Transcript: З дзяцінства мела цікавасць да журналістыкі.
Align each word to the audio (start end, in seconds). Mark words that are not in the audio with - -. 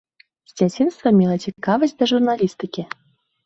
З 0.51 0.57
дзяцінства 0.61 1.11
мела 1.19 1.37
цікавасць 1.45 1.95
да 2.03 2.11
журналістыкі. 2.15 2.91